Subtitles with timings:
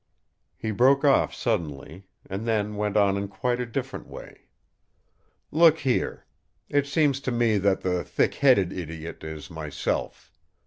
[0.57, 4.47] He broke off suddenly; and then went on in quite a different way:
[5.51, 6.25] "Look here!
[6.69, 10.31] it seems to me that the thick headed idiot is myself!